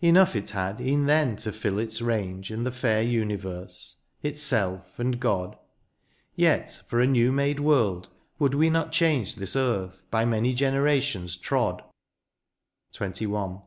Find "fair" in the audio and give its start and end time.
2.72-3.02